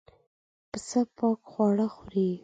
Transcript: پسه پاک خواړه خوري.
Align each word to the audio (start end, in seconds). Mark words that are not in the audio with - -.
پسه 0.69 0.99
پاک 1.17 1.39
خواړه 1.51 1.87
خوري. 1.95 2.29